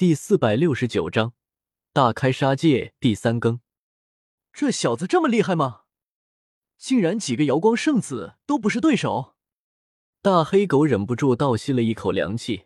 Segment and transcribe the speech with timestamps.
[0.00, 1.34] 第四百六十九章
[1.92, 3.60] 大开杀戒第三更。
[4.50, 5.82] 这小子这么厉害吗？
[6.78, 9.34] 竟然几个瑶光圣子都不是对手！
[10.22, 12.64] 大黑狗忍不住倒吸了一口凉气。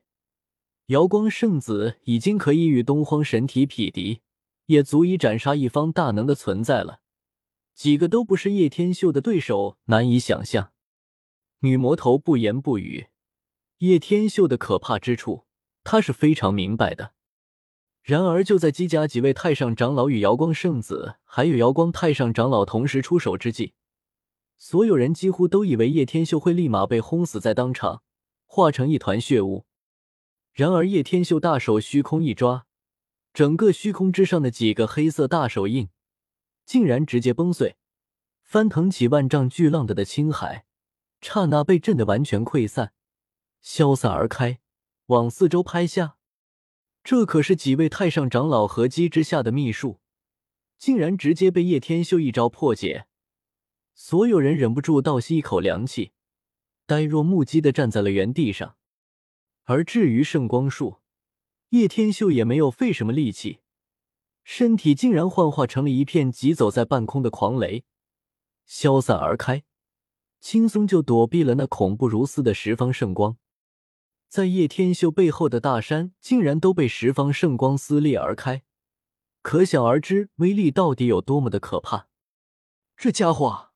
[0.86, 4.20] 瑶光圣子已经可以与东荒神体匹敌，
[4.66, 7.00] 也足以斩杀一方大能的存在了。
[7.74, 10.70] 几个都不是叶天秀的对手，难以想象。
[11.62, 13.08] 女魔头不言不语，
[13.78, 15.46] 叶天秀的可怕之处，
[15.82, 17.13] 他是非常明白的。
[18.04, 23.72] 然而，就在姬家几位太上长老与瑶光圣子，还有瑶光太上长老同时出手之际，
[24.58, 28.02] 所有人几乎都以为叶天秀会立马被轰死在当场，
[28.44, 29.64] 化成一团血雾。
[30.52, 32.66] 然而，叶天秀大手虚空一抓，
[33.32, 35.88] 整个虚空之上的几个黑色大手印，
[36.66, 37.76] 竟然直接崩碎，
[38.42, 40.66] 翻腾起万丈巨浪的的青海，
[41.22, 42.92] 刹那被震得完全溃散，
[43.62, 44.60] 消散而开，
[45.06, 46.16] 往四周拍下。
[47.04, 50.00] 这可是几位太上长老合击之下的秘术，
[50.78, 53.06] 竟然直接被叶天秀一招破解，
[53.94, 56.12] 所有人忍不住倒吸一口凉气，
[56.86, 58.76] 呆若木鸡的站在了原地上。
[59.64, 61.00] 而至于圣光术，
[61.70, 63.60] 叶天秀也没有费什么力气，
[64.42, 67.84] 身体竟然幻化成了一片疾走在半空的狂雷，
[68.64, 69.62] 消散而开，
[70.40, 73.36] 轻松就躲避了那恐怖如斯的十方圣光。
[74.34, 78.64] 在叶天秀背后的大山竟然都被十方圣光撕裂而开，
[79.42, 82.08] 可想而知威力到底有多么的可怕。
[82.96, 83.70] 这家伙，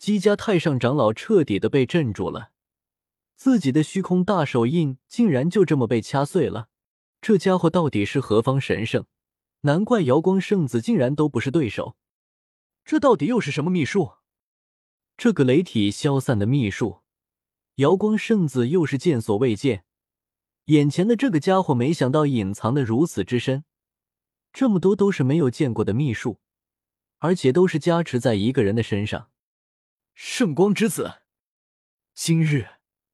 [0.00, 2.50] 姬家太上长老彻底的被镇住了，
[3.36, 6.68] 自己的虚空大手印竟然就这么被掐碎了。
[7.20, 9.06] 这家伙到底是何方神圣？
[9.60, 11.96] 难怪瑶光圣子竟然都不是对手。
[12.84, 14.14] 这到底又是什么秘术？
[15.16, 17.01] 这个雷体消散的秘术。
[17.76, 19.84] 瑶光圣子又是见所未见，
[20.66, 23.64] 眼前的这个家伙没想到隐藏的如此之深，
[24.52, 26.40] 这么多都是没有见过的秘术，
[27.18, 29.30] 而且都是加持在一个人的身上。
[30.14, 31.22] 圣光之子，
[32.12, 32.68] 今日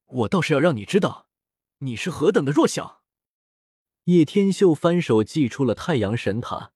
[0.06, 1.28] 我倒是要让你知道，
[1.78, 3.02] 你是何等的弱小。
[4.04, 6.72] 叶天秀翻手祭出了太阳神塔，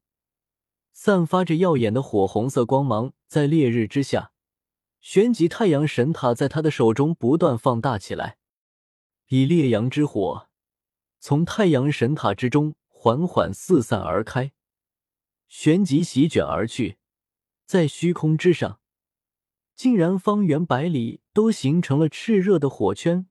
[0.93, 4.31] 散发着耀眼的火红色光芒，在烈日之下。
[5.03, 8.39] 旋即，太阳神塔在他的手中不断放大起来，
[9.27, 10.49] 以烈阳之火
[11.19, 14.53] 从太阳神塔之中缓缓四散而开，
[15.49, 16.99] 旋即席卷而去，
[17.67, 18.79] 在虚空之上，
[19.75, 23.27] 竟然方圆百里都形成了炽热的火圈，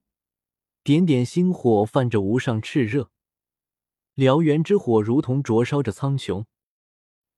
[0.84, 3.10] 点点星火泛着无上炽热，
[4.16, 6.44] 燎原之火如同灼烧着苍穹。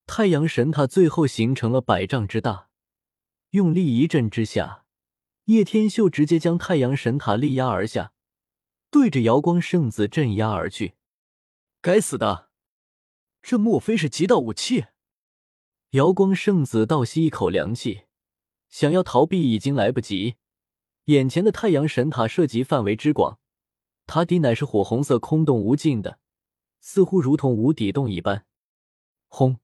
[0.06, 2.68] 太阳神塔最后形成了百丈之大。
[3.54, 4.84] 用力一震之下，
[5.44, 8.12] 叶天秀直接将太阳神塔力压而下，
[8.90, 10.94] 对着瑶光圣子镇压而去。
[11.80, 12.50] 该死的，
[13.42, 14.86] 这莫非是极道武器？
[15.90, 18.06] 瑶光圣子倒吸一口凉气，
[18.70, 20.34] 想要逃避已经来不及。
[21.04, 23.38] 眼前的太阳神塔涉及范围之广，
[24.04, 26.18] 塔底乃是火红色空洞无尽的，
[26.80, 28.46] 似乎如同无底洞一般。
[29.28, 29.60] 轰！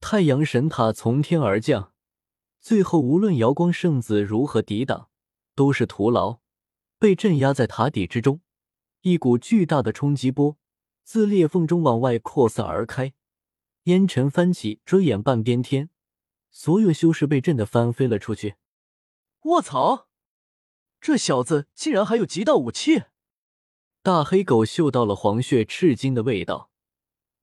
[0.00, 1.94] 太阳神塔从天而降。
[2.60, 5.08] 最后，无论瑶光圣子如何抵挡，
[5.54, 6.40] 都是徒劳，
[6.98, 8.40] 被镇压在塔底之中。
[9.02, 10.56] 一股巨大的冲击波
[11.04, 13.14] 自裂缝中往外扩散而开，
[13.84, 15.88] 烟尘翻起，遮掩半边天。
[16.50, 18.56] 所有修士被震得翻飞了出去。
[19.44, 20.08] 卧槽！
[21.00, 23.04] 这小子竟然还有极道武器！
[24.02, 26.70] 大黑狗嗅到了黄血赤金的味道，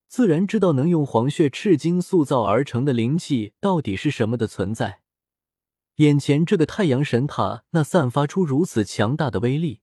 [0.08, 5.02] 自然知道能用黄血赤金塑造而成的灵气到底是什么的存在。
[5.96, 9.80] 眼前这个太阳神塔，那散发出如此强大的威力，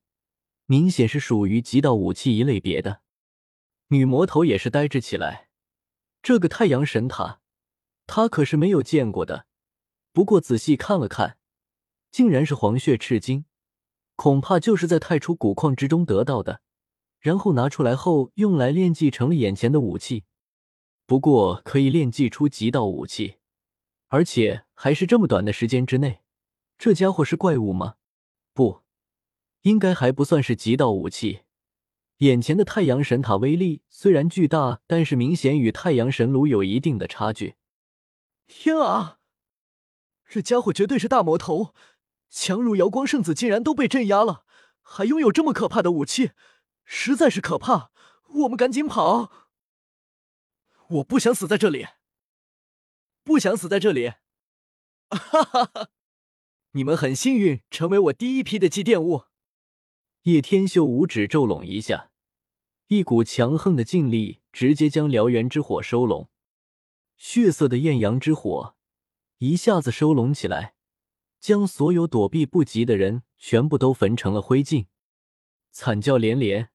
[0.67, 3.01] 明显是属于极道武器一类别的。
[3.89, 5.49] 女魔头也是呆滞起来，
[6.23, 7.41] 这个太阳神塔，
[8.07, 9.47] 她可是没有见过的。
[10.13, 11.39] 不过仔细看了看，
[12.11, 13.47] 竟然是黄血赤金，
[14.15, 16.61] 恐怕就是在太初古矿之中得到的，
[17.21, 20.25] 然后拿出来后用来炼技成了眼前的武器。
[21.07, 23.37] 不过可以炼技出极道武器。
[24.13, 26.21] 而且还是这么短的时间之内，
[26.77, 27.95] 这家伙是怪物吗？
[28.53, 28.83] 不，
[29.63, 31.45] 应该还不算是极道武器。
[32.19, 37.55] 眼前的太阳神塔威力虽然巨大，但是明显与太阳神炉有一定的差距。
[38.47, 39.19] 天啊，
[40.29, 41.75] 这家伙绝对是大魔头，
[42.29, 44.45] 强如瑶光圣子竟然都被镇压了，
[44.83, 46.33] 还拥有这么可怕的武器，
[46.85, 47.91] 实在是可怕！
[48.43, 49.33] 我们赶紧跑！
[50.89, 51.87] 我不想死在这里。
[53.25, 54.09] 不想死在这里，
[55.09, 55.91] 哈哈哈！
[56.73, 59.25] 你们很幸运，成为我第一批的祭奠物。
[60.23, 62.11] 叶天秀五指骤拢一下，
[62.89, 66.29] 一股强横的劲力直接将燎原之火收拢，
[67.17, 68.77] 血色的艳阳之火
[69.39, 70.75] 一下子收拢起来，
[71.39, 74.87] 将所有躲避不及的人全部都焚成了灰烬，
[75.71, 76.71] 惨叫连连。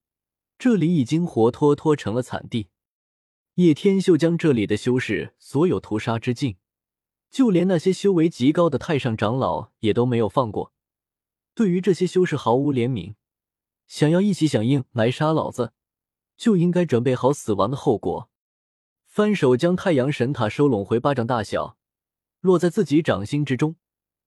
[0.58, 2.70] 这里已经活脱脱成了惨地。
[3.58, 6.58] 叶天秀将这里的修士所有屠杀之尽，
[7.28, 10.72] 就连那些修为极高的太上长老也都没有放过。
[11.56, 13.16] 对于这些修士毫无怜悯，
[13.88, 15.72] 想要一起响应来杀老子，
[16.36, 18.30] 就应该准备好死亡的后果。
[19.08, 21.76] 翻手将太阳神塔收拢回巴掌大小，
[22.38, 23.74] 落在自己掌心之中，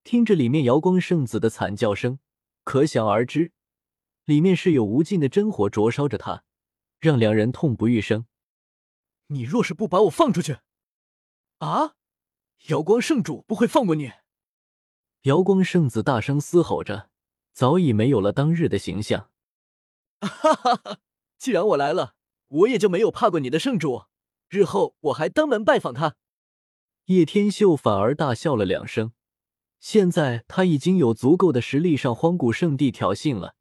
[0.04, 2.20] 听着里面瑶光圣子的惨叫声，
[2.66, 3.54] 可想而知，
[4.26, 6.44] 里面是有无尽的真火灼烧着他，
[7.00, 8.26] 让两人痛不欲生。
[9.32, 10.58] 你若是不把我放出去，
[11.60, 11.96] 啊！
[12.68, 14.12] 瑶光圣主不会放过你！
[15.22, 17.10] 瑶光圣子大声嘶吼着。
[17.54, 19.30] 早已没有了当日的形象。
[20.20, 21.00] 哈哈哈！
[21.38, 22.16] 既然我来了，
[22.48, 24.06] 我也就没有怕过你的圣主。
[24.50, 26.16] 日后我还登门拜访他。
[27.06, 29.14] 叶天秀反而大笑了两声。
[29.80, 33.56] 现在他已经有足够的实力上荒古圣地挑衅了。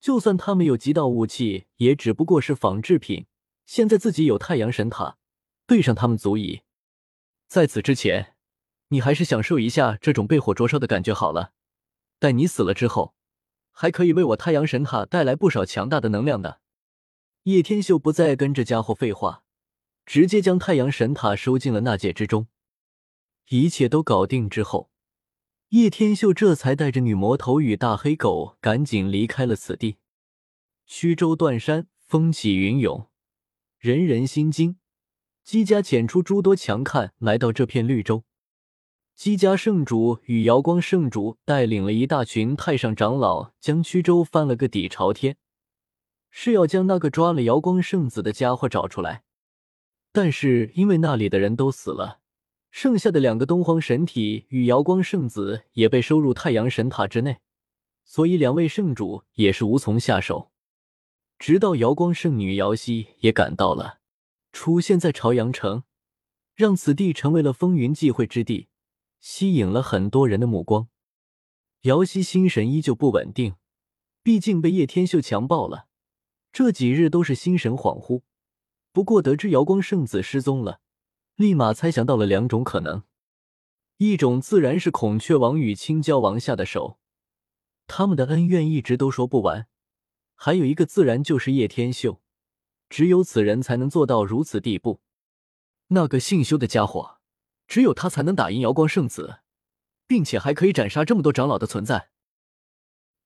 [0.00, 3.26] 就算他们有极道武器，也只不过是仿制品。
[3.66, 5.18] 现在自己有太阳神塔，
[5.66, 6.62] 对上他们足矣。
[7.48, 8.34] 在此之前，
[8.88, 11.52] 你还是享受一下这种被火灼烧的感觉好了。
[12.18, 13.14] 待你死了之后，
[13.72, 16.60] 还可以为我太阳神塔带来不少强大的能量的。
[17.42, 19.42] 叶天秀不再跟这家伙废话，
[20.04, 22.46] 直接将太阳神塔收进了纳戒之中。
[23.48, 24.90] 一切都搞定之后，
[25.68, 29.98] 叶天秀这才带着女魔头与大黑狗赶紧离开了此地。
[30.86, 33.08] 虚州断山，风起云涌，
[33.78, 34.76] 人人心惊。
[35.44, 38.24] 姬家遣出诸多强看来到这片绿洲。
[39.14, 45.36] 姬家圣主与瑶光圣主带领了一大群太上长老，将曲州翻了个底朝天，
[46.30, 49.22] 是要将那个抓了瑶光圣子的家伙找出来。
[50.12, 52.20] 但是因为那里的人都死了，
[52.70, 57.38] 剩下的两个东荒神体与瑶光圣子也被收入太阳神塔之内，
[58.04, 60.50] 所以两位圣主也是无从下手。
[61.38, 64.00] 直到瑶光圣女瑶溪也赶到了，
[64.52, 65.84] 出现在朝阳城，
[66.54, 68.68] 让此地成为了风云际会之地。
[69.20, 70.88] 吸引了很多人的目光。
[71.82, 73.56] 姚希心神依旧不稳定，
[74.22, 75.88] 毕竟被叶天秀强暴了，
[76.52, 78.22] 这几日都是心神恍惚。
[78.92, 80.80] 不过得知瑶光圣子失踪了，
[81.34, 83.02] 立马猜想到了两种可能：
[83.98, 86.98] 一种自然是孔雀王与青椒王下的手，
[87.86, 89.66] 他们的恩怨一直都说不完；
[90.36, 92.22] 还有一个自然就是叶天秀，
[92.88, 95.00] 只有此人才能做到如此地步。
[95.88, 97.16] 那个姓修的家伙。
[97.68, 99.40] 只有他才能打赢瑶光圣子，
[100.06, 102.10] 并且还可以斩杀这么多长老的存在。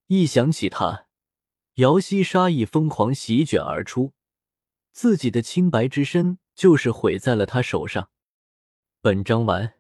[0.07, 1.09] 一想起他，
[1.75, 4.15] 瑶溪杀意疯狂席卷而出，
[4.93, 8.09] 自己的清白之身就是毁在了他手上。
[9.03, 9.75] 本章完。